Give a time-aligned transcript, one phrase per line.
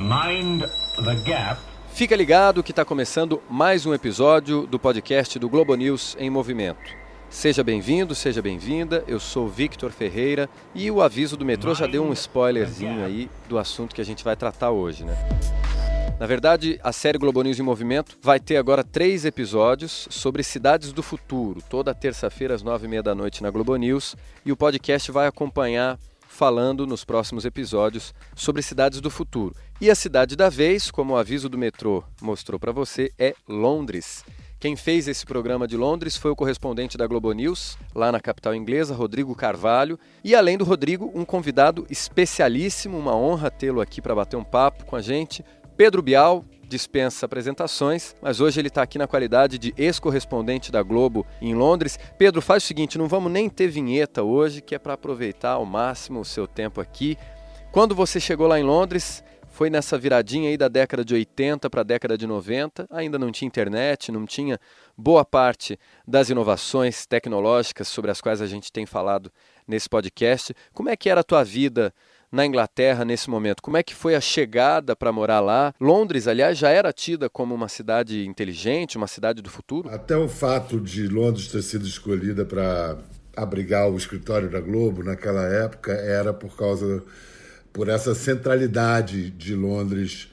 [0.00, 0.62] Mind
[1.04, 1.60] the Gap.
[1.92, 7.02] Fica ligado que está começando mais um episódio do podcast do Globo News em Movimento.
[7.30, 9.04] Seja bem-vindo, seja bem-vinda.
[9.06, 13.58] Eu sou Victor Ferreira e o aviso do metrô já deu um spoilerzinho aí do
[13.58, 15.16] assunto que a gente vai tratar hoje, né?
[16.22, 20.92] Na verdade, a série Globo News em Movimento vai ter agora três episódios sobre cidades
[20.92, 24.14] do futuro, toda terça-feira às nove e meia da noite na Globo News,
[24.46, 25.98] e o podcast vai acompanhar
[26.28, 29.52] falando nos próximos episódios sobre cidades do futuro.
[29.80, 34.24] E a cidade da vez, como o aviso do metrô mostrou para você, é Londres.
[34.60, 38.54] Quem fez esse programa de Londres foi o correspondente da Globo News, lá na capital
[38.54, 39.98] inglesa, Rodrigo Carvalho.
[40.22, 44.84] E além do Rodrigo, um convidado especialíssimo, uma honra tê-lo aqui para bater um papo
[44.84, 45.44] com a gente,
[45.76, 51.26] Pedro Bial, dispensa apresentações, mas hoje ele está aqui na qualidade de ex-correspondente da Globo
[51.40, 51.98] em Londres.
[52.18, 55.64] Pedro, faz o seguinte, não vamos nem ter vinheta hoje, que é para aproveitar ao
[55.64, 57.16] máximo o seu tempo aqui.
[57.72, 61.82] Quando você chegou lá em Londres, foi nessa viradinha aí da década de 80 para
[61.82, 64.58] a década de 90, ainda não tinha internet, não tinha
[64.96, 69.30] boa parte das inovações tecnológicas sobre as quais a gente tem falado
[69.66, 70.54] nesse podcast.
[70.72, 71.94] Como é que era a tua vida
[72.32, 73.62] na Inglaterra nesse momento?
[73.62, 75.74] Como é que foi a chegada para morar lá?
[75.78, 79.90] Londres, aliás, já era tida como uma cidade inteligente, uma cidade do futuro?
[79.90, 82.96] Até o fato de Londres ter sido escolhida para
[83.36, 87.02] abrigar o escritório da Globo naquela época era por causa
[87.72, 90.28] por essa centralidade de Londres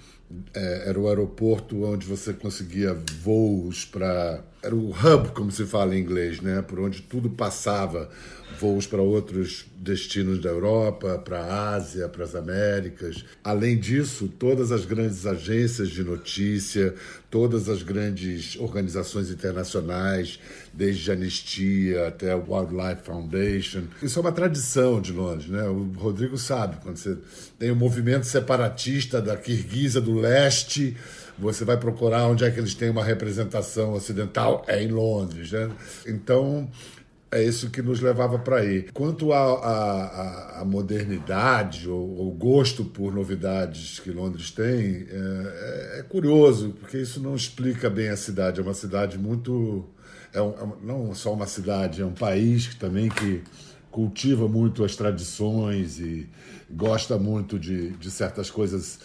[0.54, 4.44] é, era o aeroporto onde você conseguia voos para.
[4.62, 6.62] Era o hub, como se fala em inglês, né?
[6.62, 8.10] por onde tudo passava
[8.58, 13.24] voos para outros destinos da Europa, para a Ásia, para as Américas.
[13.44, 16.94] Além disso, todas as grandes agências de notícia,
[17.30, 20.40] todas as grandes organizações internacionais,
[20.74, 23.84] desde a Anistia até a Wildlife Foundation.
[24.02, 25.64] Isso é uma tradição de Londres, né?
[25.64, 27.18] O Rodrigo sabe, quando você
[27.58, 30.98] tem o um movimento separatista da Kirguisa do leste,
[31.38, 35.70] você vai procurar onde é que eles têm uma representação ocidental, é em Londres, né?
[36.06, 36.70] Então,
[37.32, 38.90] é isso que nos levava para aí.
[38.94, 47.22] Quanto à modernidade, ou gosto por novidades que Londres tem, é, é, curioso, porque isso
[47.22, 48.60] não explica bem a cidade.
[48.60, 49.86] É uma cidade muito.
[50.34, 53.44] É, um, é não só uma cidade, é um país que, também que
[53.92, 56.28] cultiva muito as tradições e
[56.70, 59.00] gosta muito de, de certas coisas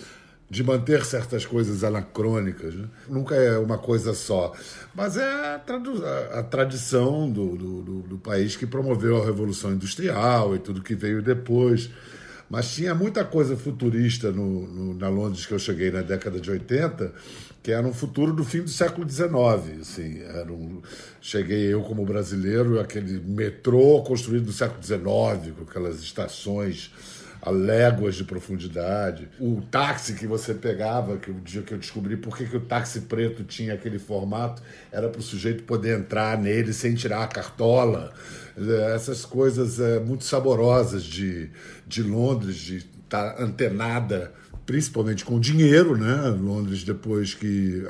[0.49, 2.75] de manter certas coisas anacrônicas.
[2.75, 2.87] Né?
[3.09, 4.53] Nunca é uma coisa só.
[4.94, 10.55] Mas é a, tradu a tradição do, do, do, país que promoveu a Revolução Industrial
[10.55, 11.91] e tudo que veio depois.
[12.49, 16.50] Mas tinha muita coisa futurista no, no, na Londres que eu cheguei na década de
[16.50, 17.12] 80,
[17.62, 19.81] que era um futuro do fim do século XIX.
[19.81, 20.82] Assim, era um,
[21.21, 26.93] cheguei eu como brasileiro, aquele metrô construído no século XIX, com aquelas estações
[27.44, 29.28] a léguas de profundidade.
[29.38, 32.60] O táxi que você pegava, que o dia que eu descobri por que, que o
[32.60, 37.27] táxi preto tinha aquele formato, era para o sujeito poder entrar nele sem tirar a
[37.27, 38.15] cartola.
[38.94, 41.50] Essas coisas é, muito saborosas de,
[41.87, 44.32] de Londres, de estar tá antenada,
[44.65, 46.28] principalmente com dinheiro, né?
[46.41, 47.84] Londres, depois que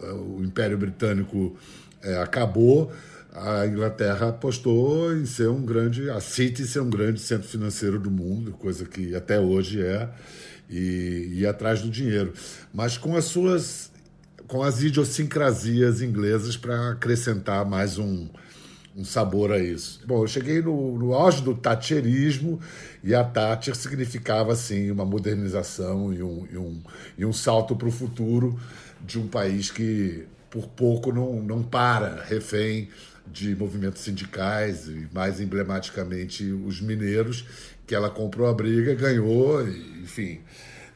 [0.00, 1.56] uh, o Império Britânico
[2.04, 2.90] uh, acabou,
[3.32, 8.10] a Inglaterra apostou em ser um grande, a City ser um grande centro financeiro do
[8.10, 10.08] mundo, coisa que até hoje é,
[10.68, 12.32] e ir atrás do dinheiro,
[12.72, 13.90] mas com as suas,
[14.46, 18.28] com as idiosincrasias inglesas para acrescentar mais um,
[18.96, 20.00] um sabor a isso.
[20.06, 22.60] Bom, eu cheguei no, no auge do Thatcherismo
[23.02, 26.82] e a Thatcher significava assim uma modernização e um, e um,
[27.18, 28.58] e um salto para o futuro
[29.00, 32.88] de um país que por pouco não, não para, refém
[33.32, 37.44] de movimentos sindicais e mais emblematicamente os mineiros,
[37.86, 40.40] que ela comprou a briga, ganhou, e, enfim,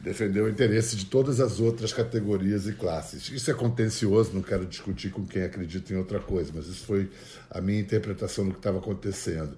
[0.04, 3.30] defendeu o interesse de todas as outras categorias e classes.
[3.30, 7.10] Isso é contencioso, não quero discutir com quem acredita em outra coisa, mas isso foi
[7.50, 9.56] a minha interpretação do que estava acontecendo.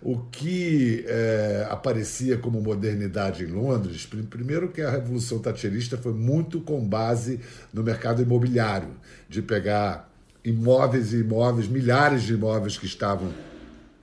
[0.00, 6.60] O que é, aparecia como modernidade em Londres, primeiro que a Revolução Thatcherista foi muito
[6.60, 7.40] com base
[7.72, 8.90] no mercado imobiliário,
[9.28, 10.09] de pegar
[10.44, 13.32] imóveis e imóveis, milhares de imóveis que estavam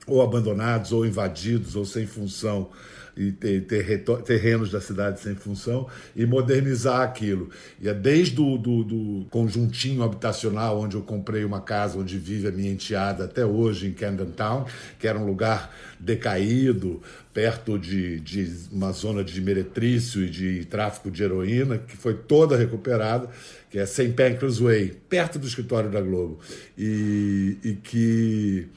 [0.07, 2.69] ou abandonados, ou invadidos, ou sem função,
[3.17, 7.49] e ter, ter terrenos da cidade sem função, e modernizar aquilo.
[7.81, 12.47] E é desde o do, do, conjuntinho habitacional, onde eu comprei uma casa, onde vive
[12.47, 14.65] a minha enteada até hoje, em Camden Town,
[14.99, 17.01] que era um lugar decaído,
[17.33, 22.55] perto de, de uma zona de meretrício e de tráfico de heroína, que foi toda
[22.55, 23.29] recuperada,
[23.69, 24.09] que é St.
[24.09, 26.39] Pancras Way, perto do escritório da Globo,
[26.77, 28.67] e, e que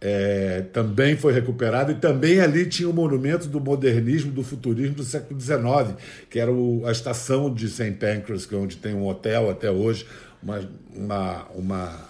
[0.00, 5.04] é, também foi recuperado e também ali tinha o monumento do modernismo, do futurismo do
[5.04, 5.96] século XIX,
[6.30, 7.92] que era o, a estação de St.
[7.92, 10.06] Pancras, que é onde tem um hotel até hoje,
[10.42, 10.60] uma,
[10.94, 12.07] uma, uma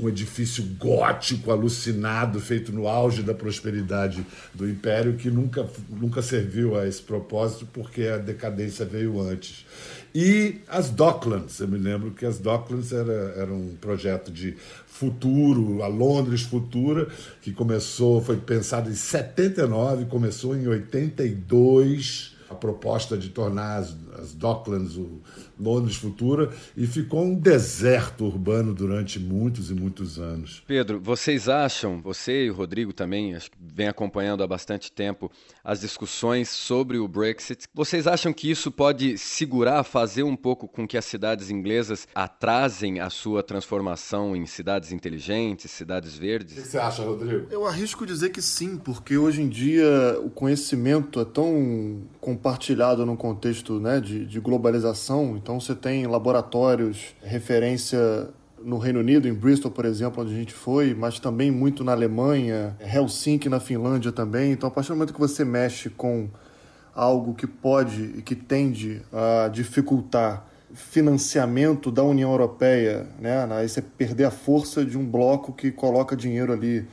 [0.00, 4.24] um edifício gótico alucinado feito no auge da prosperidade
[4.54, 9.64] do império que nunca, nunca serviu a esse propósito porque a decadência veio antes.
[10.14, 14.56] E as Docklands, eu me lembro que as Docklands era, era um projeto de
[14.86, 17.08] futuro, a Londres futura,
[17.42, 24.34] que começou, foi pensado em 79, começou em 82 a proposta de tornar as, as
[24.34, 25.20] Docklands o
[25.58, 30.62] Londres futura e ficou um deserto urbano durante muitos e muitos anos.
[30.66, 35.30] Pedro, vocês acham, você e o Rodrigo também, acho que vem acompanhando há bastante tempo
[35.62, 37.66] as discussões sobre o Brexit.
[37.72, 43.00] Vocês acham que isso pode segurar, fazer um pouco com que as cidades inglesas atrasem
[43.00, 46.58] a sua transformação em cidades inteligentes, cidades verdes?
[46.58, 47.46] O que você acha, Rodrigo?
[47.50, 53.18] Eu arrisco dizer que sim, porque hoje em dia o conhecimento é tão compartilhado no
[53.18, 58.30] contexto né, de, de globalização então você tem laboratórios, referência
[58.62, 61.92] no Reino Unido, em Bristol, por exemplo, onde a gente foi, mas também muito na
[61.92, 64.52] Alemanha, Helsinki, na Finlândia também.
[64.52, 66.30] Então, a partir do momento que você mexe com
[66.94, 73.46] algo que pode e que tende a dificultar financiamento da União Europeia, né?
[73.50, 76.86] aí você perder a força de um bloco que coloca dinheiro ali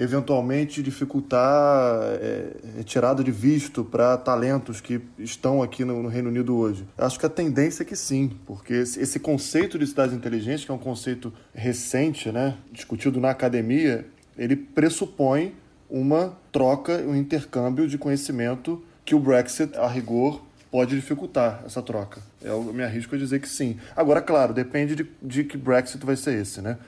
[0.00, 6.56] eventualmente dificultar é, retirada de visto para talentos que estão aqui no, no, Reino Unido
[6.56, 6.86] hoje?
[6.96, 10.74] Acho que a tendência é que sim, porque esse conceito de cidades inteligentes, que é
[10.74, 14.06] um conceito recente, né, discutido na academia,
[14.38, 15.54] ele pressupõe
[15.90, 22.22] uma troca, um intercâmbio de conhecimento que o Brexit, a rigor, pode dificultar essa troca.
[22.40, 23.76] Eu me arrisco a dizer que sim.
[23.94, 26.78] Agora, claro, depende de, de que Brexit vai ser esse, né?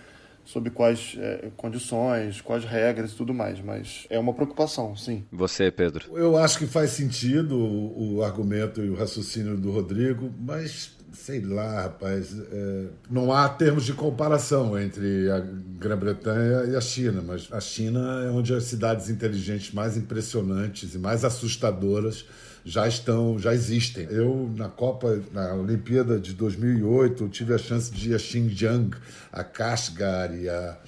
[0.44, 5.24] Sob quais é, condições, quais regras e tudo mais, mas é uma preocupação, sim.
[5.30, 6.16] Você, Pedro?
[6.16, 11.40] Eu acho que faz sentido o, o argumento e o raciocínio do Rodrigo, mas sei
[11.40, 17.48] lá, rapaz, é, não há termos de comparação entre a Grã-Bretanha e a China, mas
[17.52, 22.24] a China é onde as cidades inteligentes mais impressionantes e mais assustadoras
[22.64, 24.06] já estão, já existem.
[24.10, 28.96] Eu, na Copa, na Olimpíada de 2008, tive a chance de ir a Xinjiang,
[29.32, 30.78] a Kashgar e a.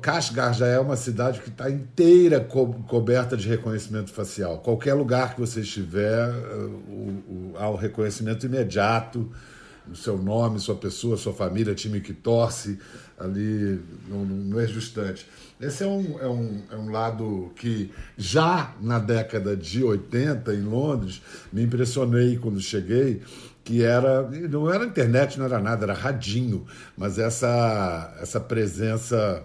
[0.00, 4.58] Kashgar já é uma cidade que está inteira co coberta de reconhecimento facial.
[4.58, 9.32] Qualquer lugar que você estiver, o, o, há o reconhecimento imediato
[9.86, 12.78] do seu nome, sua pessoa, sua família, time que torce
[13.18, 15.26] ali no, no ex-justante.
[15.60, 20.62] Esse é um, é, um, é um lado que já na década de 80, em
[20.62, 21.22] Londres,
[21.52, 23.22] me impressionei quando cheguei,
[23.62, 26.66] que era, não era internet, não era nada, era radinho,
[26.96, 29.42] mas essa, essa presença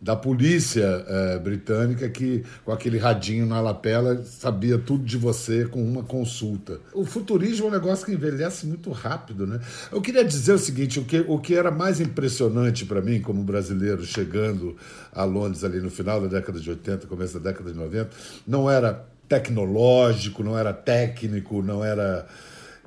[0.00, 5.82] da polícia é, britânica que, com aquele radinho na lapela, sabia tudo de você com
[5.82, 6.80] uma consulta.
[6.94, 9.60] O futurismo é um negócio que envelhece muito rápido, né?
[9.92, 13.42] Eu queria dizer o seguinte: o que, o que era mais impressionante para mim, como
[13.42, 14.74] brasileiro, chegando
[15.12, 18.10] a Londres ali no final da década de 80, começo da década de 90,
[18.46, 22.26] não era tecnológico, não era técnico, não era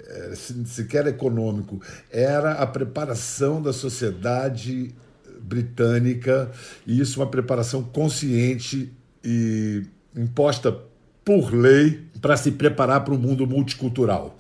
[0.06, 0.33] é,
[0.65, 1.80] sequer econômico,
[2.12, 4.95] era a preparação da sociedade
[5.44, 6.51] britânica,
[6.88, 8.92] e isso é uma preparação consciente
[9.24, 9.84] e
[10.16, 10.75] imposta
[11.24, 14.38] por lei para se preparar para o mundo multicultural.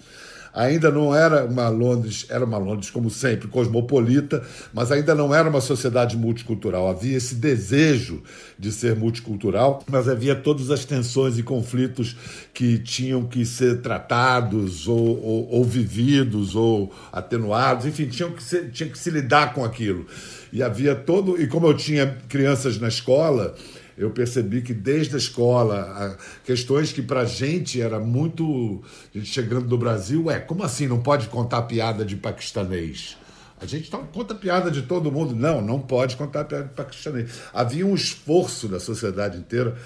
[0.53, 5.49] Ainda não era uma Londres, era uma Londres, como sempre, cosmopolita, mas ainda não era
[5.49, 6.87] uma sociedade multicultural.
[6.87, 8.21] Havia esse desejo
[8.57, 12.15] de ser multicultural, mas havia todas as tensões e conflitos
[12.53, 18.69] que tinham que ser tratados, ou, ou, ou vividos, ou atenuados, enfim, tinham que ser,
[18.69, 20.05] tinha que se lidar com aquilo.
[20.51, 21.41] E havia todo.
[21.41, 23.55] E como eu tinha crianças na escola,
[23.97, 28.83] eu percebi que desde a escola, questões que para gente era muito.
[29.13, 33.17] A gente chegando do Brasil, é, como assim não pode contar piada de paquistanês?
[33.61, 35.33] A gente não conta piada de todo mundo.
[35.35, 37.31] Não, não pode contar piada de paquistanês.
[37.53, 39.77] Havia um esforço da sociedade inteira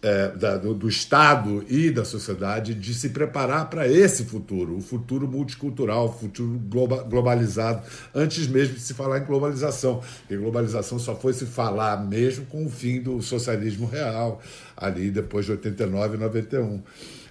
[0.00, 4.80] é, da, do, do, Estado e da sociedade de se preparar para esse futuro, o
[4.80, 7.82] futuro multicultural, o futuro globa, globalizado,
[8.14, 10.00] antes mesmo de se falar em globalização.
[10.30, 14.40] E globalização só foi se falar mesmo com o fim do socialismo real,
[14.76, 16.82] ali depois de 89 e 91.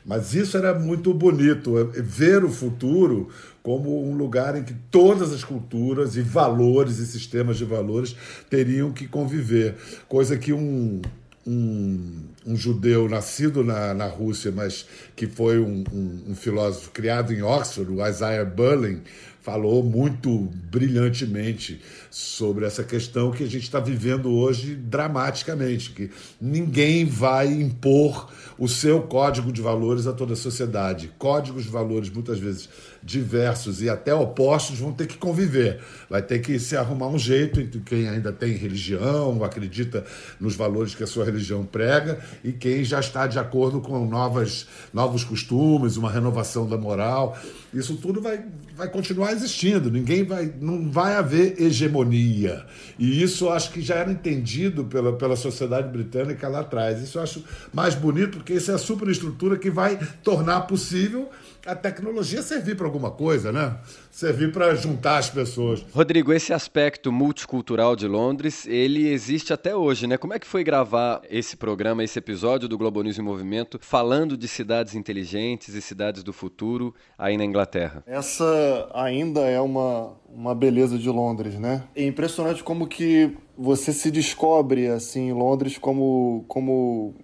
[0.06, 3.30] Mas isso era muito bonito, é, ver o futuro
[3.64, 8.16] como um lugar em que todas as culturas e valores e sistemas de valores
[8.50, 9.76] teriam que conviver,
[10.08, 11.02] coisa que um
[11.48, 14.86] um, um judeu nascido na, na Rússia, mas
[15.16, 19.02] que foi um, um, um, filósofo criado em Oxford, o Isaiah Berlin,
[19.42, 26.12] falou muito brilhantemente sobre essa questão que a gente está vivendo hoje dramaticamente, que
[26.42, 31.14] ninguém vai impor o seu código de valores a toda a sociedade.
[31.18, 32.68] Códigos de valores, muitas vezes
[33.08, 35.80] diversos e até opostos, vão ter que conviver.
[36.10, 40.06] Vai ter que se arrumar um jeito entre quem ainda tem religião, acredita
[40.42, 44.68] nos valores que a sua religião prega, e quem já está de acordo com novas,
[44.94, 47.38] novos costumes, uma renovação da moral.
[47.74, 48.44] Isso tudo vai,
[48.76, 49.90] vai continuar existindo.
[49.90, 52.66] Ninguém vai, não vai haver hegemonia.
[53.00, 57.02] E isso acho que já era entendido pela, pela sociedade britânica lá atrás.
[57.02, 61.30] Isso eu acho mais bonito, porque isso é a superestrutura que vai tornar possível
[61.68, 63.78] a tecnologia servir para alguma coisa, né?
[64.10, 65.86] Servir para juntar as pessoas.
[65.94, 70.18] Rodrigo, esse aspecto multicultural de Londres, ele existe até hoje, né?
[70.18, 74.38] Como é que foi gravar esse programa, esse episódio do Globo News em Movimento, falando
[74.38, 78.02] de cidades inteligentes e cidades do futuro aí na Inglaterra?
[78.08, 81.84] Essa ainda é uma, uma beleza de Londres, né?
[81.94, 87.16] É impressionante como que você se descobre assim em Londres como como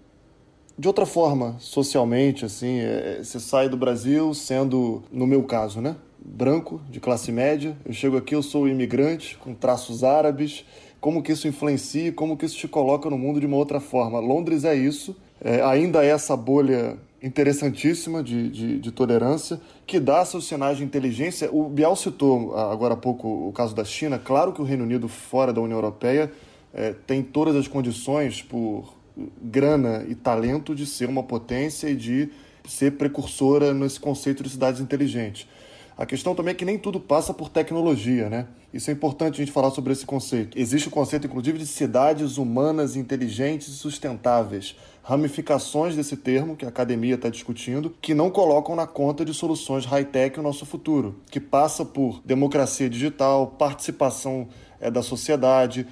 [0.78, 5.96] de outra forma, socialmente, assim, é, você sai do Brasil sendo, no meu caso, né,
[6.18, 10.66] branco, de classe média, eu chego aqui, eu sou imigrante, com traços árabes,
[11.00, 14.20] como que isso influencia, como que isso te coloca no mundo de uma outra forma.
[14.20, 20.26] Londres é isso, é, ainda é essa bolha interessantíssima de, de, de, tolerância, que dá
[20.26, 21.50] seus sinais de inteligência.
[21.52, 24.18] O Bial citou agora há pouco o caso da China.
[24.18, 26.32] Claro que o Reino Unido, fora da União Europeia,
[26.74, 29.03] é, tem todas as condições por
[29.42, 32.30] grana e talento de ser uma potência e de
[32.68, 35.48] ser precursora nesse conceito de cidades inteligentes.
[35.96, 38.48] A questão também é que nem tudo passa por tecnologia, né?
[38.74, 40.58] Isso é importante a gente falar sobre esse conceito.
[40.58, 44.76] Existe o conceito, inclusive, de cidades humanas inteligentes e sustentáveis.
[45.04, 49.86] Ramificações desse termo, que a academia está discutindo, que não colocam na conta de soluções
[49.86, 54.48] high-tech o nosso futuro, que passa por democracia digital, participação
[54.80, 55.86] é, da sociedade,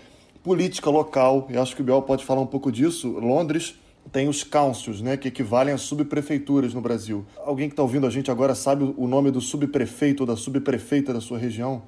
[0.43, 3.09] política local, e acho que o Biel pode falar um pouco disso.
[3.09, 3.75] Londres
[4.11, 7.25] tem os councils, né, que equivalem a subprefeituras no Brasil.
[7.45, 11.13] Alguém que está ouvindo a gente agora sabe o nome do subprefeito ou da subprefeita
[11.13, 11.83] da sua região?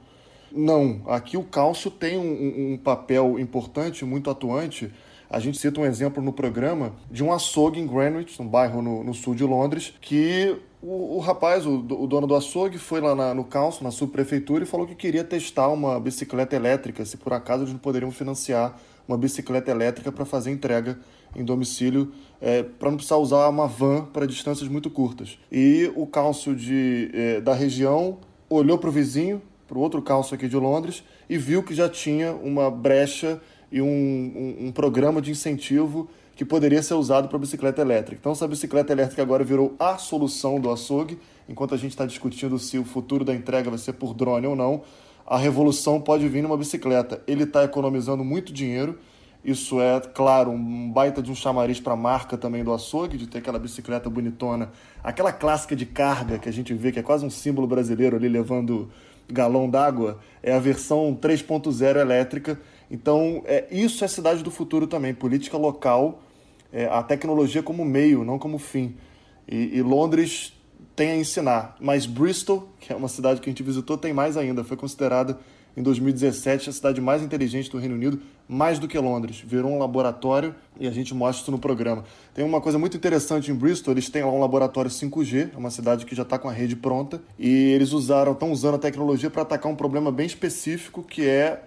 [0.51, 1.01] Não.
[1.07, 4.91] Aqui o council tem um, um papel importante, muito atuante.
[5.27, 9.03] A gente cita um exemplo no programa de um açougue em Greenwich, um bairro no,
[9.03, 13.15] no sul de Londres, que o, o rapaz, o, o, dono do açougue, foi lá
[13.15, 17.31] na, no council, na subprefeitura, e falou que queria testar uma bicicleta elétrica, se por
[17.31, 20.99] acaso eles não poderiam financiar uma bicicleta elétrica para fazer entrega
[21.35, 22.11] em domicílio,
[22.41, 25.39] é, para não precisar usar uma van para distâncias muito curtas.
[25.49, 28.17] E o council de, é, da região
[28.49, 31.87] olhou para o vizinho, para o outro council aqui de Londres, e viu que já
[31.87, 37.37] tinha uma brecha e um, um, um programa de incentivo que poderia ser usado para
[37.37, 38.19] bicicleta elétrica.
[38.19, 42.57] Então, essa bicicleta elétrica agora virou a solução do açougue, enquanto a gente está discutindo
[42.57, 44.81] se o futuro da entrega vai ser por drone ou não.
[45.25, 47.21] A revolução pode vir numa bicicleta.
[47.27, 48.97] Ele está economizando muito dinheiro.
[49.43, 53.27] Isso é, claro, um baita de um chamariz para a marca também do açougue, de
[53.27, 54.71] ter aquela bicicleta bonitona,
[55.03, 58.29] aquela clássica de carga que a gente vê, que é quase um símbolo brasileiro ali
[58.29, 58.89] levando
[59.29, 62.59] galão d'água, é a versão 3.0 elétrica
[62.89, 66.21] então, é, isso é cidade do futuro também, política local,
[66.71, 68.95] é, a tecnologia como meio, não como fim.
[69.47, 70.53] E, e, Londres
[70.95, 74.37] tem a ensinar, mas Bristol, que é uma cidade que a gente visitou, tem mais
[74.37, 74.63] ainda.
[74.63, 75.39] Foi considerada
[75.75, 79.43] em 2017 a cidade mais inteligente do Reino Unido, mais do que Londres.
[79.45, 82.03] Virou um laboratório e a gente mostra isso no programa.
[82.33, 85.71] Tem uma coisa muito interessante em Bristol, eles têm lá um laboratório 5G, é uma
[85.71, 89.29] cidade que já está com a rede pronta, e eles usaram, estão usando a tecnologia
[89.29, 91.63] para atacar um problema bem específico que é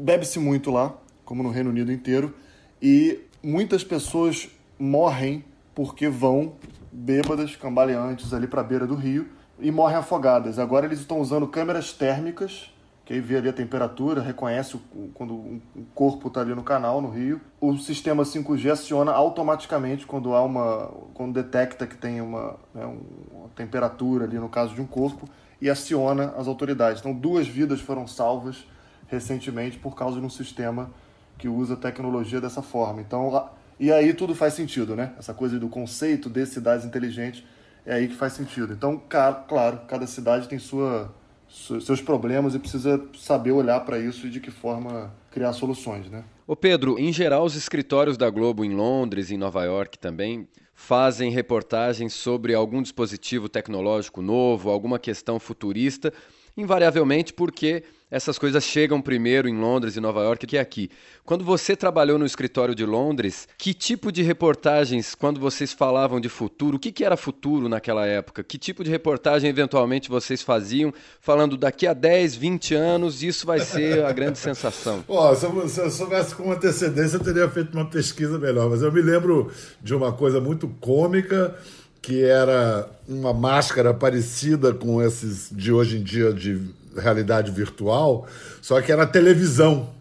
[0.00, 2.34] bebe-se muito lá, como no Reino Unido inteiro,
[2.80, 4.48] e muitas pessoas
[4.78, 6.54] morrem porque vão
[6.92, 10.58] bêbadas, cambaleantes ali para a beira do rio e morrem afogadas.
[10.58, 12.72] Agora eles estão usando câmeras térmicas,
[13.04, 14.80] que aí vê ali a temperatura, reconhece o,
[15.14, 15.60] quando o
[15.94, 17.40] corpo está ali no canal, no rio.
[17.60, 22.84] O sistema 5G aciona automaticamente quando há uma, quando detecta que tem uma, né,
[23.32, 25.28] uma temperatura ali no caso de um corpo
[25.60, 27.00] e aciona as autoridades.
[27.00, 28.66] Então duas vidas foram salvas
[29.08, 30.90] recentemente por causa de um sistema
[31.38, 33.00] que usa tecnologia dessa forma.
[33.00, 35.12] Então, e aí tudo faz sentido, né?
[35.18, 37.44] Essa coisa do conceito de cidades inteligentes
[37.84, 38.72] é aí que faz sentido.
[38.72, 41.14] Então, claro, cada cidade tem sua,
[41.48, 46.24] seus problemas e precisa saber olhar para isso e de que forma criar soluções, né?
[46.46, 51.30] Ô Pedro, em geral os escritórios da Globo em Londres, em Nova York também, fazem
[51.30, 56.12] reportagens sobre algum dispositivo tecnológico novo, alguma questão futurista
[56.56, 60.88] invariavelmente porque essas coisas chegam primeiro em Londres e Nova York que aqui.
[61.24, 66.28] Quando você trabalhou no escritório de Londres, que tipo de reportagens, quando vocês falavam de
[66.28, 68.44] futuro, o que, que era futuro naquela época?
[68.44, 73.58] Que tipo de reportagem eventualmente vocês faziam, falando daqui a 10, 20 anos, isso vai
[73.58, 75.02] ser a grande sensação?
[75.06, 78.82] Pô, se, eu, se eu soubesse com antecedência, eu teria feito uma pesquisa melhor, mas
[78.82, 79.50] eu me lembro
[79.82, 81.56] de uma coisa muito cômica
[82.00, 86.62] que era uma máscara parecida com esses de hoje em dia de
[86.98, 88.26] realidade virtual,
[88.60, 89.96] só que era televisão.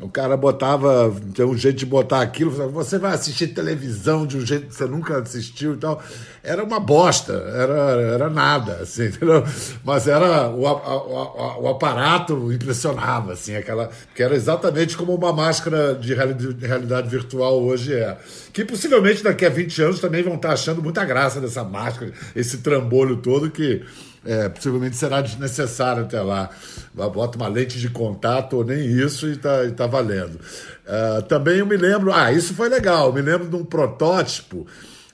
[0.00, 4.44] O cara botava, tem um jeito de botar aquilo, você vai assistir televisão de um
[4.44, 6.02] jeito que você nunca assistiu e tal.
[6.42, 9.44] Era uma bosta, era, era nada, assim, entendeu?
[9.84, 15.94] Mas era, o, o, o aparato impressionava, assim, aquela, que era exatamente como uma máscara
[15.94, 18.18] de realidade virtual hoje é.
[18.52, 22.58] Que possivelmente daqui a 20 anos também vão estar achando muita graça dessa máscara, esse
[22.58, 23.84] trambolho todo que
[24.24, 26.50] é, possivelmente será desnecessário até lá.
[26.92, 30.36] Bota uma lente de contato ou nem isso e está tá valendo.
[30.36, 34.66] Uh, também eu me lembro, ah, isso foi legal, me lembro de um protótipo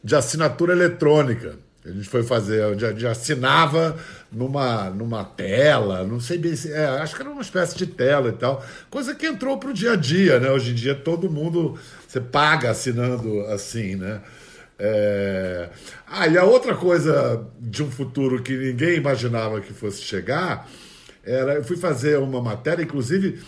[0.03, 1.55] de assinatura eletrônica.
[1.85, 3.97] A gente foi fazer, onde assinava
[4.31, 6.71] numa, numa tela, não sei bem se.
[6.71, 8.63] É, acho que era uma espécie de tela e tal.
[8.91, 10.51] Coisa que entrou para o dia a dia, né?
[10.51, 11.79] Hoje em dia todo mundo.
[12.07, 14.21] Você paga assinando assim, né?
[14.83, 15.69] É...
[16.07, 20.67] Ah, e a outra coisa de um futuro que ninguém imaginava que fosse chegar
[21.23, 21.55] era.
[21.57, 23.41] Eu fui fazer uma matéria, inclusive.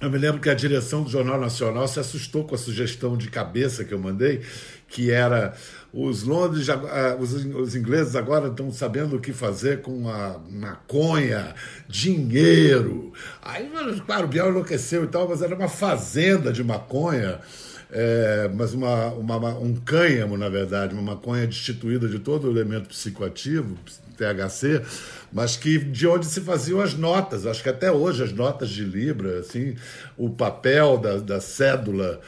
[0.00, 3.28] Eu me lembro que a direção do Jornal Nacional se assustou com a sugestão de
[3.28, 4.42] cabeça que eu mandei,
[4.86, 5.54] que era
[5.92, 11.54] os Londres, ah, os, ingleses agora estão sabendo o que fazer com a maconha,
[11.88, 13.12] dinheiro.
[13.42, 13.68] Aí,
[14.06, 17.40] claro, o Biel enlouqueceu e tal, mas era uma fazenda de maconha
[17.90, 22.88] é, mas uma, uma, um cânhamo, na verdade, uma maconha destituída de todo o elemento
[22.88, 23.76] psicoativo,
[24.16, 24.82] THC,
[25.32, 27.46] mas que de onde se faziam as notas.
[27.46, 29.74] Acho que até hoje as notas de Libra, assim,
[30.16, 32.20] o papel da, da cédula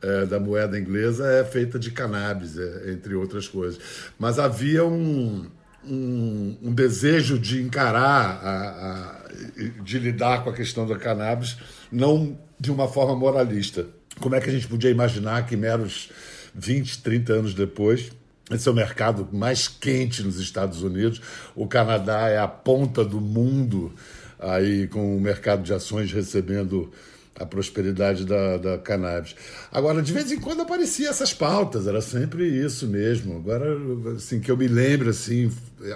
[0.00, 3.80] é, da moeda inglesa é feita de cannabis, é, entre outras coisas.
[4.18, 5.46] Mas havia um,
[5.84, 11.56] um, um desejo de encarar, a, a, de lidar com a questão da cannabis,
[11.90, 13.86] não de uma forma moralista.
[14.20, 16.10] Como é que a gente podia imaginar que meros
[16.54, 18.10] 20, 30 anos depois,
[18.50, 21.20] esse é o mercado mais quente nos Estados Unidos,
[21.54, 23.92] o Canadá é a ponta do mundo,
[24.38, 26.90] aí com o mercado de ações recebendo
[27.38, 29.36] a prosperidade da, da cannabis.
[29.70, 33.36] Agora, de vez em quando apareciam essas pautas, era sempre isso mesmo.
[33.36, 33.76] Agora,
[34.16, 35.50] assim, que eu me lembro, assim,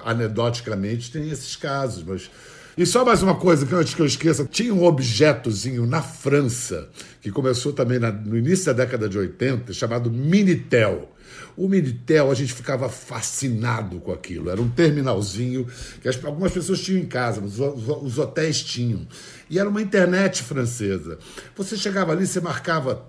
[0.04, 2.30] anedoticamente, tem esses casos, mas
[2.76, 6.88] e só mais uma coisa que antes que eu esqueça: tinha um objetozinho na França,
[7.20, 11.10] que começou também na, no início da década de 80, chamado Minitel.
[11.54, 14.48] O Minitel, a gente ficava fascinado com aquilo.
[14.48, 15.66] Era um terminalzinho
[16.00, 19.06] que as, algumas pessoas tinham em casa, mas os, os hotéis tinham.
[19.50, 21.18] E era uma internet francesa.
[21.54, 23.06] Você chegava ali, você marcava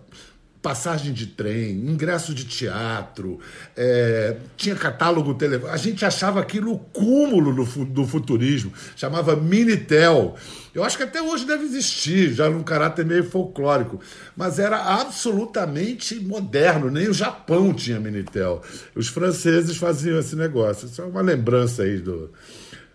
[0.64, 3.38] passagem de trem, ingresso de teatro,
[3.76, 5.76] é, tinha catálogo telefônico.
[5.76, 10.38] A gente achava aquilo o cúmulo do, do futurismo, chamava Minitel.
[10.74, 14.00] Eu acho que até hoje deve existir, já num caráter meio folclórico,
[14.38, 18.62] mas era absolutamente moderno, nem o Japão tinha Minitel.
[18.96, 20.88] Os franceses faziam esse negócio.
[20.88, 22.32] Isso é uma lembrança aí do,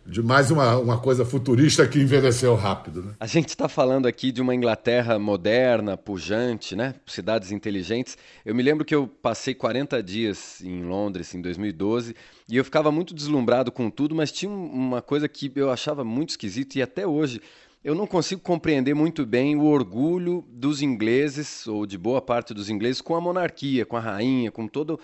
[0.09, 3.03] de mais uma, uma coisa futurista que envelheceu rápido.
[3.03, 3.12] Né?
[3.21, 6.94] A gente está falando aqui de uma Inglaterra moderna, pujante, né?
[7.07, 8.16] cidades inteligentes.
[8.42, 12.16] Eu me lembro que eu passei 40 dias em Londres em 2012
[12.49, 16.31] e eu ficava muito deslumbrado com tudo, mas tinha uma coisa que eu achava muito
[16.31, 17.42] esquisita e até hoje
[17.85, 22.71] eu não consigo compreender muito bem o orgulho dos ingleses, ou de boa parte dos
[22.71, 24.99] ingleses, com a monarquia, com a rainha, com todo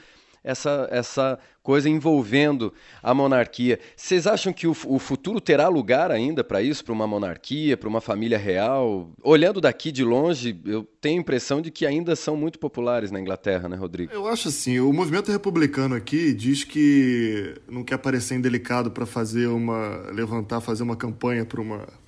[0.44, 2.70] essa, essa coisa envolvendo
[3.02, 3.80] a monarquia.
[3.96, 7.88] Vocês acham que o, o futuro terá lugar ainda para isso, para uma monarquia, para
[7.88, 9.10] uma família real?
[9.22, 13.18] Olhando daqui de longe, eu tenho a impressão de que ainda são muito populares na
[13.18, 14.12] Inglaterra, né, Rodrigo?
[14.12, 19.46] Eu acho assim, o movimento republicano aqui diz que não quer parecer indelicado para fazer
[19.46, 21.62] uma levantar, fazer uma campanha para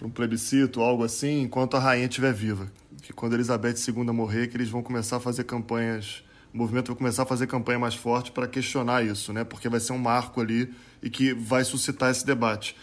[0.07, 2.70] um plebiscito, algo assim, enquanto a rainha estiver viva.
[3.01, 6.25] Que quando Elizabeth II morrer, que eles vão começar a fazer campanhas
[6.56, 9.44] o movimento vai começar a fazer campanha mais forte para questionar isso, né?
[9.44, 12.74] Porque vai ser um marco ali e que vai suscitar esse debate.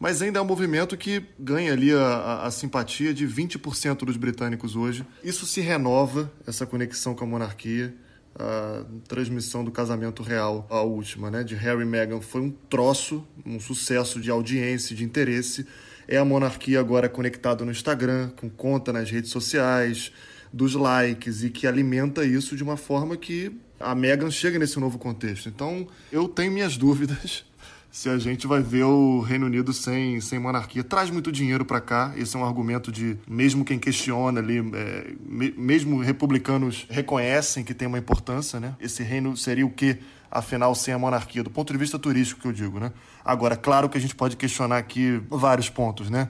[0.00, 4.74] Mas ainda é um movimento que ganha ali a, a, simpatia de 20% dos britânicos
[4.74, 5.06] hoje.
[5.22, 7.94] Isso se renova, essa conexão com a monarquia.
[8.34, 13.26] A transmissão do casamento real, a última, né, de Harry e Meghan, foi um troço,
[13.44, 15.66] um sucesso de audiência, de interesse.
[16.08, 20.12] É a monarquia agora conectada no Instagram, com conta nas redes sociais,
[20.52, 24.98] dos likes e que alimenta isso de uma forma que a Megan chega nesse novo
[24.98, 25.48] contexto.
[25.48, 27.44] Então, eu tenho minhas dúvidas
[27.90, 30.84] se a gente vai ver o Reino Unido sem, sem monarquia.
[30.84, 35.12] Traz muito dinheiro para cá, esse é um argumento de, mesmo quem questiona ali, é,
[35.24, 38.76] me, mesmo republicanos reconhecem que tem uma importância, né?
[38.80, 39.98] Esse reino seria o quê,
[40.30, 41.42] afinal, sem a monarquia?
[41.42, 42.92] Do ponto de vista turístico que eu digo, né?
[43.24, 46.28] Agora, claro que a gente pode questionar aqui vários pontos, né?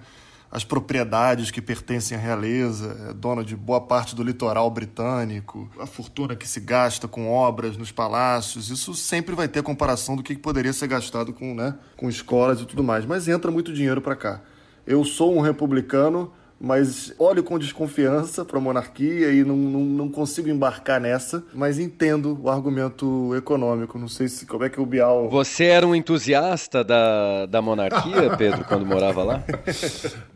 [0.51, 5.87] As propriedades que pertencem à realeza, é dona de boa parte do litoral britânico, a
[5.87, 10.37] fortuna que se gasta com obras nos palácios, isso sempre vai ter comparação do que
[10.37, 14.17] poderia ser gastado com, né, com escolas e tudo mais, mas entra muito dinheiro para
[14.17, 14.41] cá.
[14.85, 20.09] Eu sou um republicano, mas olho com desconfiança para a monarquia e não, não, não,
[20.11, 23.99] consigo embarcar nessa, mas entendo o argumento econômico.
[23.99, 25.31] Não sei se como é que o Bial.
[25.31, 29.43] Você era um entusiasta da, da monarquia, Pedro, quando morava lá?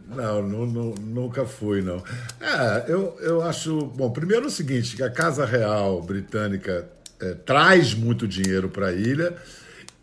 [0.08, 2.02] Não, não, não, nunca fui, não.
[2.40, 3.86] É, eu, eu acho.
[3.86, 6.88] Bom, primeiro é o seguinte: a Casa Real Britânica
[7.20, 9.34] é, traz muito dinheiro para a ilha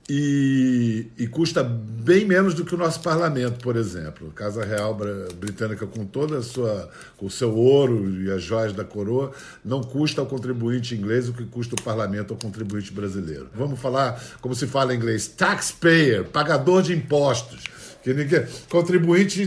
[0.09, 4.31] e, e, custa bem menos do que o nosso parlamento, por exemplo.
[4.31, 4.93] Casa Real
[5.39, 9.31] Britânica, com toda a sua, com o seu ouro e as joias da coroa,
[9.63, 13.49] não custa ao contribuinte inglês o que custa o parlamento ao contribuinte brasileiro.
[13.55, 17.63] Vamos falar como se fala em inglês: taxpayer, pagador de impostos.
[18.03, 19.45] Que ninguém, contribuinte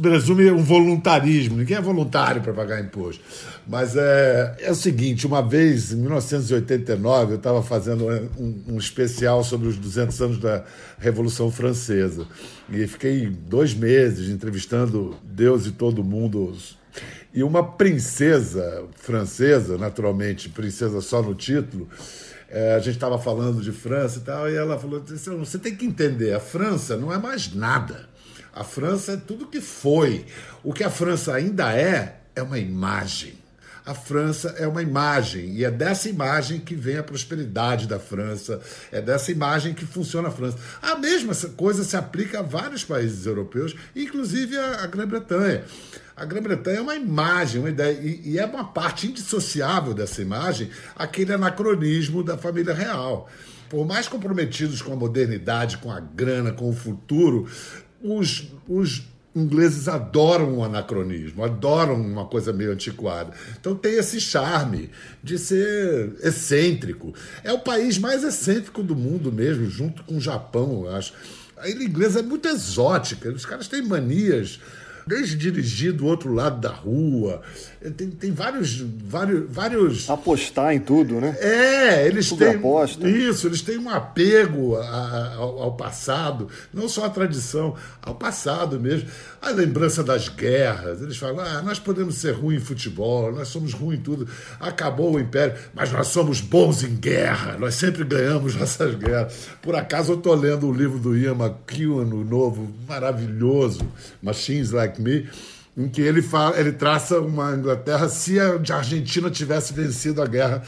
[0.00, 3.22] presume um voluntarismo, ninguém é voluntário para pagar imposto.
[3.66, 8.06] Mas é, é o seguinte: uma vez, em 1989, eu estava fazendo
[8.38, 10.64] um, um, especial sobre os 200 anos da
[10.98, 12.26] Revolução Francesa.
[12.70, 16.54] E fiquei dois meses entrevistando Deus e todo mundo.
[17.32, 21.88] E uma princesa francesa, naturalmente, princesa só no título,
[22.54, 25.02] é, a gente estava falando de França e tal, e ela falou:
[25.38, 28.08] você tem que entender, a França não é mais nada.
[28.54, 30.24] A França é tudo que foi.
[30.62, 33.34] O que a França ainda é, é uma imagem.
[33.86, 38.58] A França é uma imagem, e é dessa imagem que vem a prosperidade da França,
[38.90, 40.56] é dessa imagem que funciona a França.
[40.80, 45.64] A mesma coisa se aplica a vários países europeus, inclusive a, Grã-Bretanha.
[46.16, 50.70] A Grã-Bretanha é uma imagem, uma ideia, e, e é uma parte indissociável dessa imagem
[50.96, 53.28] aquele anacronismo da família real.
[53.68, 57.46] Por mais comprometidos com a modernidade, com a grana, com o futuro,
[58.00, 59.02] os, os
[59.34, 63.32] ingleses adoram o anacronismo, adoram uma coisa meio antiquada.
[63.60, 64.90] Então tem esse charme
[65.22, 67.14] de ser excêntrico.
[67.42, 71.12] É o país mais excêntrico do mundo mesmo, junto com o Japão, eu acho.
[71.56, 74.60] A ilha inglesa é muito exótica, os caras têm manias
[75.06, 77.42] desde dirigir do outro lado da rua.
[77.96, 80.10] Tem, tem vários, vários, vários.
[80.10, 81.36] Apostar em tudo, né?
[81.40, 82.54] É, eles tudo têm.
[82.54, 83.08] Aposta.
[83.08, 88.80] Isso, eles têm um apego a, ao, ao, passado, não só à tradição, ao passado
[88.80, 89.08] mesmo.
[89.44, 91.02] A lembrança das guerras.
[91.02, 94.26] Eles falam: ah, nós podemos ser ruins em futebol, nós somos ruins em tudo.
[94.58, 99.50] Acabou o império, mas nós somos bons em guerra, nós sempre ganhamos nossas guerras.
[99.60, 103.86] Por acaso eu estou lendo o livro do Ian McEwan, o novo, maravilhoso,
[104.22, 105.28] Machines Like Me
[105.76, 110.62] em que ele, fala, ele traça uma Inglaterra se a Argentina tivesse vencido a guerra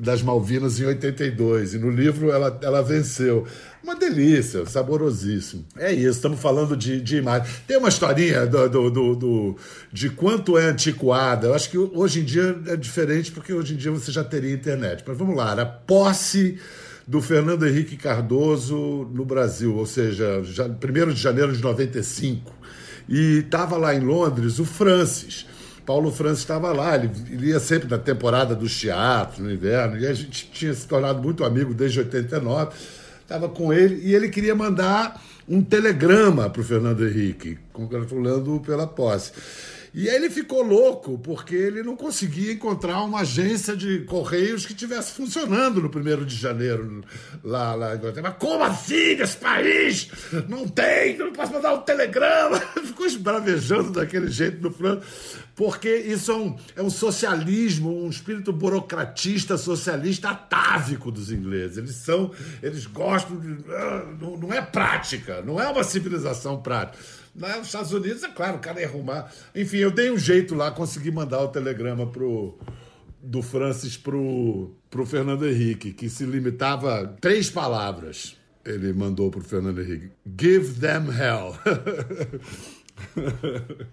[0.00, 1.74] das Malvinas em 82.
[1.74, 3.46] E no livro ela, ela venceu.
[3.82, 5.64] Uma delícia, saborosíssimo.
[5.78, 7.48] É isso, estamos falando de, de imagem.
[7.66, 9.56] Tem uma historinha do, do, do, do,
[9.90, 11.48] de quanto é antiquada.
[11.48, 14.52] Eu acho que hoje em dia é diferente, porque hoje em dia você já teria
[14.52, 15.02] internet.
[15.06, 16.58] Mas vamos lá, a posse
[17.06, 22.60] do Fernando Henrique Cardoso no Brasil, ou seja, 1 de janeiro de 95
[23.10, 25.44] e estava lá em Londres o Francis.
[25.90, 30.06] Paulo Francis estava lá, ele, ele ia sempre na temporada dos teatros, no inverno, e
[30.06, 32.70] a gente tinha se tornado muito amigo desde 89.
[33.20, 38.86] Estava com ele e ele queria mandar um telegrama para o Fernando Henrique, congratulando pela
[38.86, 39.32] posse.
[39.92, 44.72] E aí ele ficou louco, porque ele não conseguia encontrar uma agência de correios que
[44.72, 47.02] estivesse funcionando no 1 de janeiro
[47.42, 48.28] lá, lá em Inglaterra.
[48.28, 50.08] Mas como assim nesse país?
[50.48, 52.60] Não tem, não posso mandar um telegrama.
[52.86, 55.02] Ficou esbravejando daquele jeito no plano,
[55.60, 61.76] porque isso é um, é um socialismo, um espírito burocratista, socialista atávico dos ingleses.
[61.76, 62.30] Eles são,
[62.62, 63.58] eles gostam de.
[63.68, 67.04] Ah, não, é prática, não é uma civilização prática.
[67.34, 69.30] Nos Estados Unidos, é claro, o cara ia arrumar.
[69.54, 72.58] Enfim, eu dei um jeito lá, consegui mandar o telegrama pro,
[73.22, 78.34] do Francis pro, pro Fernando Henrique, que se limitava a três palavras.
[78.64, 81.54] Ele mandou pro Fernando Henrique: Give them hell.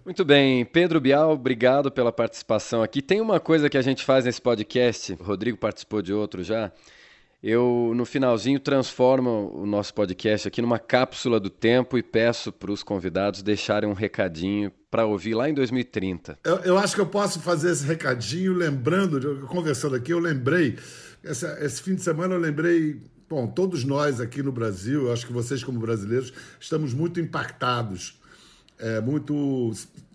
[0.06, 3.02] Muito bem, Pedro Bial, obrigado pela participação aqui.
[3.02, 6.72] Tem uma coisa que a gente faz nesse podcast, o Rodrigo participou de outro já,
[7.42, 12.72] eu no finalzinho transformo o nosso podcast aqui numa cápsula do tempo e peço para
[12.72, 16.40] os convidados deixarem um recadinho para ouvir lá em 2030.
[16.44, 20.78] Eu, eu, acho que eu posso fazer esse recadinho lembrando, conversando aqui, eu lembrei,
[21.24, 25.28] essa, esse fim de semana eu lembrei bom, todos nós aqui no Brasil, eu acho
[25.28, 28.20] que vocês como brasileiros, estamos muito impactados,
[28.80, 29.72] é, muito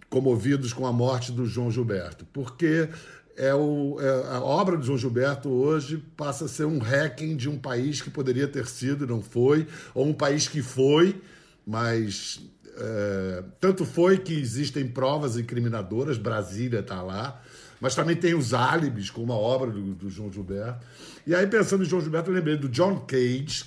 [0.08, 2.88] comovidos com a morte do João Gilberto, porque
[3.36, 7.48] é o, é, a obra de João Gilberto hoje passa a ser um hacking de
[7.48, 11.20] um país que poderia ter sido e não foi, ou um país que foi,
[11.66, 12.40] mas
[12.76, 17.40] é, tanto foi que existem provas incriminadoras, Brasília está lá,
[17.80, 20.86] mas também tem os álibis, como a obra do, do, João Gilberto.
[21.26, 23.64] E aí, pensando em João Gilberto, eu lembrei do John Cage,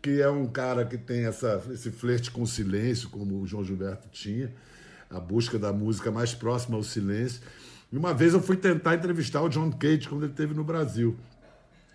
[0.00, 3.64] que é um cara que tem essa, esse flerte com o silêncio, como o João
[3.64, 4.52] Gilberto tinha,
[5.10, 7.40] a busca da música mais próxima ao silêncio.
[7.90, 11.16] E uma vez eu fui tentar entrevistar o John Cage quando ele esteve no Brasil.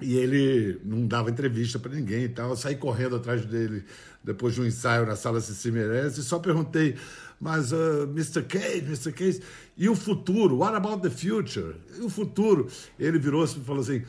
[0.01, 2.49] E ele não dava entrevista para ninguém e tal.
[2.49, 3.85] Eu saí correndo atrás dele
[4.23, 6.95] depois de um ensaio na sala Cecília Meirelles e só perguntei,
[7.39, 8.43] mas uh, Mr.
[8.43, 9.11] Cage, Mr.
[9.11, 9.41] Cage,
[9.77, 10.57] e o futuro?
[10.57, 11.75] What about the future?
[11.97, 12.67] E o futuro?
[12.99, 14.03] Ele virou-se e falou assim,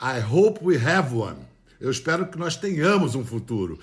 [0.00, 1.38] I hope we have one.
[1.80, 3.78] Eu espero que nós tenhamos um futuro.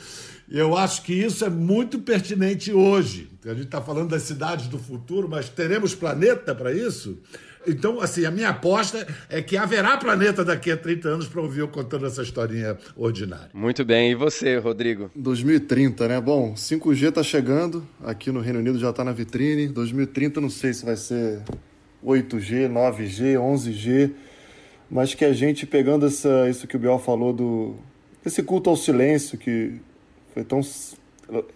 [0.50, 3.30] E eu acho que isso é muito pertinente hoje.
[3.46, 7.18] A gente está falando das cidades do futuro, mas teremos planeta para isso?
[7.68, 11.62] Então, assim, a minha aposta é que haverá planeta daqui a 30 anos para ouvir
[11.62, 13.50] eu contando essa historinha ordinária.
[13.54, 14.12] Muito bem.
[14.12, 15.10] E você, Rodrigo?
[15.16, 16.22] 2030, né?
[16.22, 17.88] Bom, 5G está chegando.
[18.04, 19.68] Aqui no Reino Unido já está na vitrine.
[19.68, 21.42] 2030 não sei se vai ser
[22.06, 24.12] 8G, 9G, 11G.
[24.90, 27.76] Mas que a gente, pegando essa, isso que o Biel falou do...
[28.26, 29.74] Esse culto ao silêncio que
[30.34, 30.62] foi tão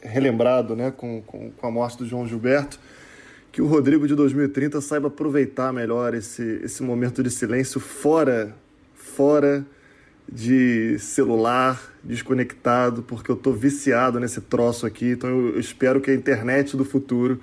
[0.01, 2.79] relembrado né, com, com, com a morte do João Gilberto
[3.51, 8.55] que o Rodrigo de 2030 saiba aproveitar melhor esse, esse momento de silêncio fora,
[8.93, 9.65] fora
[10.31, 15.11] de celular, desconectado, porque eu estou viciado nesse troço aqui.
[15.11, 17.41] Então eu espero que a internet do futuro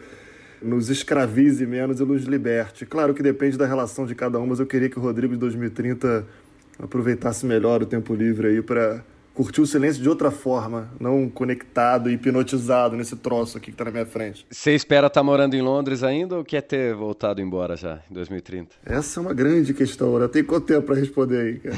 [0.62, 2.86] nos escravize menos e nos liberte.
[2.86, 5.40] Claro que depende da relação de cada um, mas eu queria que o Rodrigo de
[5.40, 6.26] 2030
[6.78, 9.02] aproveitasse melhor o tempo livre aí para
[9.36, 13.90] curtir o silêncio de outra forma, não conectado, hipnotizado nesse troço aqui que está na
[13.90, 14.46] minha frente.
[14.50, 18.14] Você espera estar tá morando em Londres ainda ou quer ter voltado embora já em
[18.14, 18.76] 2030?
[18.84, 20.26] Essa é uma grande questão, né?
[20.26, 21.76] Tem quanto tempo para responder aí, cara?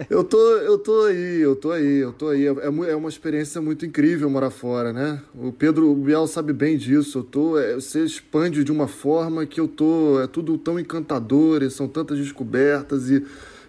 [0.08, 2.46] eu tô, eu tô aí, eu tô aí, eu tô aí.
[2.46, 5.20] É, é uma experiência muito incrível morar fora, né?
[5.34, 7.18] O Pedro o Biel sabe bem disso.
[7.18, 11.62] Eu tô, é, você expande de uma forma que eu tô, é tudo tão encantador,
[11.62, 13.22] e são tantas descobertas e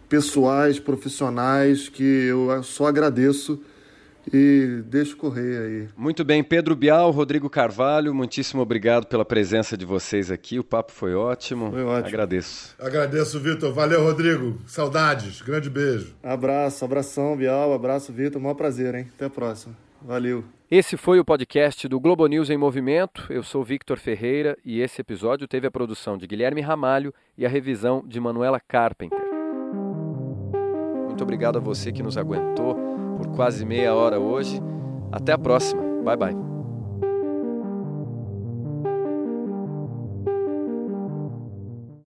[0.08, 3.62] pessoais, profissionais, que eu só agradeço
[4.34, 5.88] e deixo correr aí.
[5.96, 10.60] Muito bem, Pedro Bial, Rodrigo Carvalho, muitíssimo obrigado pela presença de vocês aqui.
[10.60, 11.72] O papo foi ótimo.
[11.72, 12.08] Foi ótimo.
[12.08, 12.76] Agradeço.
[12.80, 13.74] Agradeço, Vitor.
[13.74, 14.60] Valeu, Rodrigo.
[14.66, 15.42] Saudades.
[15.42, 16.16] Grande beijo.
[16.24, 17.74] Abraço, abração, Bial.
[17.74, 18.42] Abraço, Vitor.
[18.42, 19.08] Maior prazer, hein?
[19.16, 19.76] Até a próxima.
[20.02, 20.44] Valeu.
[20.70, 23.26] Esse foi o podcast do Globo News em Movimento.
[23.30, 27.50] Eu sou Victor Ferreira e esse episódio teve a produção de Guilherme Ramalho e a
[27.50, 29.25] revisão de Manuela Carpenter.
[31.16, 32.76] Muito obrigado a você que nos aguentou
[33.16, 34.62] por quase meia hora hoje.
[35.10, 35.82] Até a próxima.
[36.04, 36.55] Bye bye.